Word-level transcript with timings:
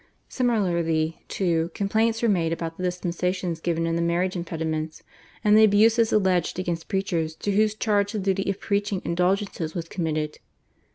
Similarly, 0.29 1.21
too, 1.27 1.69
complaints 1.75 2.23
were 2.23 2.27
made 2.27 2.51
about 2.51 2.75
the 2.75 2.81
dispensations 2.81 3.59
given 3.59 3.85
in 3.85 3.95
the 3.95 4.01
marriage 4.01 4.35
impediments, 4.35 5.03
and 5.43 5.55
the 5.55 5.63
abuses 5.63 6.11
alleged 6.11 6.57
against 6.57 6.87
preachers 6.87 7.35
to 7.35 7.51
whose 7.51 7.75
charge 7.75 8.13
the 8.13 8.17
duty 8.17 8.49
of 8.49 8.59
preaching 8.59 9.03
indulgences 9.05 9.75
was 9.75 9.87
committed. 9.87 10.39